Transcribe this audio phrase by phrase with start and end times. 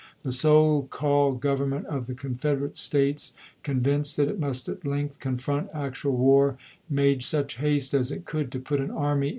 [0.23, 5.69] The so called Government of the Confederate States, convinced that it must at length confront
[5.75, 6.57] actual war,
[6.89, 9.29] made such haste as it could to put an army in 88 ABEAHAM LINCOLN Chap.